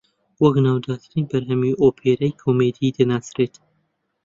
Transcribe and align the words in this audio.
وەک 0.43 0.55
ناودارترین 0.65 1.25
بەرهەمی 1.31 1.77
ئۆپێرایی 1.81 2.37
کۆمیدی 2.41 2.95
دەناسرێت 2.97 3.55